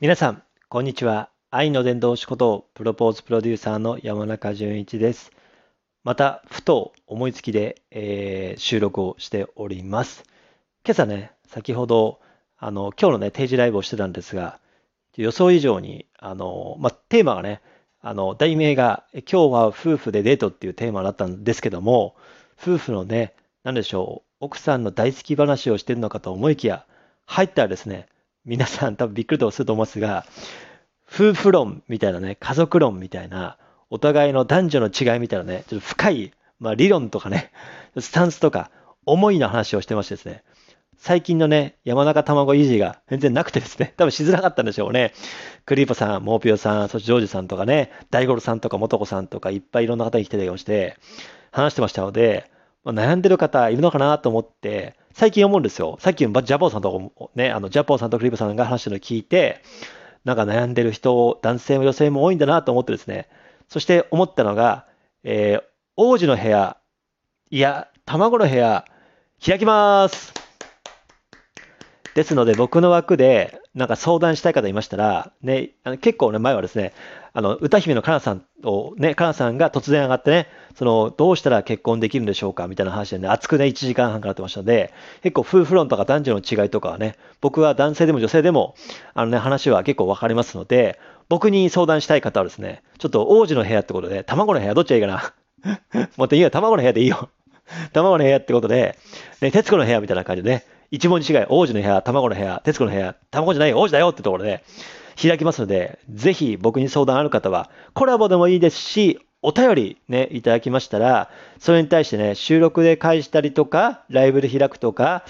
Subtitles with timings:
[0.00, 1.28] 皆さん、こんにちは。
[1.50, 5.30] 愛の伝道師ことプロポーズプロデューサーの山中淳一です。
[6.04, 10.24] また、ふと思いつきで、えー収録をしております。
[10.86, 12.18] 今朝ね、先ほど、
[12.56, 14.58] あの、今日のね、定時ライブをしてたんですが、
[15.18, 17.60] 予想以上に、あの、ま、テーマがね、
[18.00, 22.16] あの、題名が、今日は夫婦でデートっていうテーマだったんですけども、
[22.58, 26.86] 夫婦のね、なんでしょう、奥さんの大好き話をしてるのかと思いきや、
[27.26, 28.06] 入ったらですね、
[28.44, 30.24] 皆さん多分びっくりとすると思いますが、
[31.12, 33.58] 夫婦論みたいなね、家族論みたいな、
[33.90, 37.50] お互いの男女の違いみたいなね、ちょっと深い、まあ、理論とかね、
[37.98, 38.70] スタンスとか、
[39.06, 40.44] 思いの話をしてましてですね、
[40.96, 45.14] 最近のね、山中卵維持が全然なくてですね、多分しづらかったんでしょうね。
[45.64, 50.96] クリーポさん、モーピオさん、そしてジョージさんとかね、大五郎さんとか元子さんとか、いっぱいいろんな方に来てたりをして、
[51.52, 52.50] 話してましたので、
[52.84, 55.96] まあ、悩んでる方いるのかなと思って、最近思うんですよ。
[56.00, 59.62] さっきジャポンさんとね、あの、ジャポンさんとクリップさんが話してるのを聞いて、
[60.24, 63.28] なんか悩んでる人、男性も女性も多いんだなと思ってですね、
[63.68, 64.86] そして思ったのが、
[65.24, 65.70] えー
[66.02, 66.78] 王子の部屋、
[67.50, 68.86] いや、卵の部屋、
[69.44, 70.39] 開きます。
[72.20, 76.92] ですので、僕の枠で、なんか相談したい方いましたら、ね、あの結構ね、前はですね、
[77.32, 88.74] あの、歌姫のかなさんを、ね、かなさんが突然上がってね、その、どうしたら結婚できるんでしょうかみたいな話でね、熱くね、1時間半かかってましたので、結構夫婦論とか男女の違いとかはね、僕は男性でも女性でも、
[89.14, 97.30] あのね、話は結構分かりますので、僕に相談したい方はですね、ちょっと王子の部屋ってことで、卵の部屋どっちがいいかな もっといいよ、卵の部屋でいいよ。
[97.92, 98.98] 卵の部屋ってことで、
[99.40, 104.64] ね、徹子の部屋みたいな感じでね、一文字違い、王子の部屋、卵の部屋、徹子の部屋、卵じゃない、王子だよってところで
[105.20, 115.24] 開きますので、ぜひ僕に相談ある方は、コラボでもいいですし、お便りね、いただきましたら、それに対してね、収録で返したりとか、ライブで開くとか、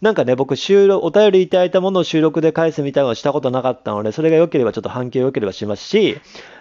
[0.00, 6.18] なんかね、僕、収録、お便りいただいたものを収録で返すみたいなのをしたことなかったので、それが良ければ、ちょっと反響良ければしますし、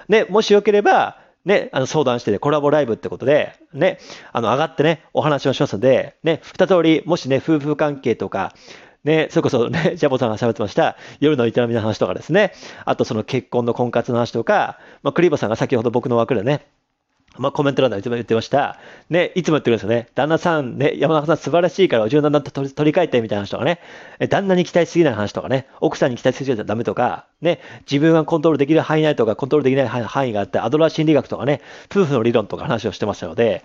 [0.09, 3.97] ね、もし良ければ、ね、あの相談してね、コラボライブってことで、ね、
[4.31, 8.53] あの、上がってね、お話をしますので、ね、二通り、もしね、夫婦関係とか、
[9.03, 12.53] ね、それこそね、 ジャボさんが喋ってました、夜の営みの話とかですね、
[12.85, 16.67] あとその結婚の婚活の話とか、まあ、クリーボさんが先ほど僕の枠でね、
[17.37, 18.77] まあ、コメント欄でいつも言ってました。
[19.09, 20.09] ね、いつも言ってるんですよね。
[20.15, 23.79] 旦那さん、ね、山中さん素晴らしいから、柔軟な取り取り替えてみたいな話とかね。
[24.19, 25.67] え旦那に期待しすぎない話とかね。
[25.79, 27.59] 奥さんに期待しすぎちゃダメとか、ね、
[27.89, 33.63] 自分がコントロールできる範囲内とか、コントロールできない範囲があって、アドラー心理学とかね、夫婦の理論とか話をしてましたので、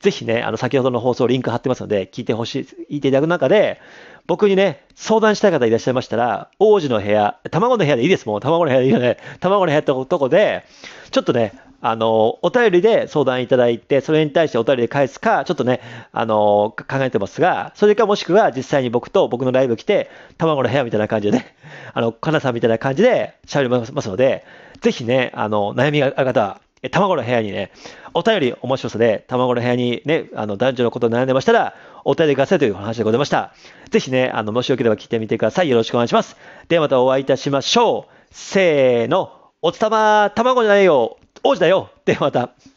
[0.00, 3.80] ぜひね、あの、先ほどの放送リンク貼ってますので、聞いてほしい、聞いていただく中で、
[4.26, 8.40] 僕にね、相談したい方いらっしゃいましたら、王子の部屋、卵の部屋でいいですもん。
[8.40, 9.18] 卵の部屋でいいよね。
[9.40, 10.64] 卵の部屋ってとこで、
[11.12, 15.80] ちょっとね、あの、お便りで相談いただいて、それに対してお便りで返すか、ちょっとね、
[16.12, 21.54] あの、考えてますが、それかもしくは実際に僕と僕のライブ来て、卵の部屋みたいな感じでね、
[21.92, 24.44] あの、かなさんみたいな感じで喋りますので、
[24.80, 26.60] ぜひね、あの、悩みがある方は、
[26.90, 27.72] 卵の部屋にね、
[28.14, 33.52] お便りお待ちしてますので、卵の部屋にね、あの、男女のこと悩んでましたら、お便りくださいという話でございました。
[33.90, 35.68] ぜひね、あの、もしよければ聞いてみてください。
[35.68, 36.36] よろしくお願いします。
[36.68, 38.12] ではまたお会いいたしましょう。
[38.30, 39.32] せーの、
[39.62, 41.90] おつたま、卵じゃないよ、王子だよ。
[42.04, 42.75] ではまた。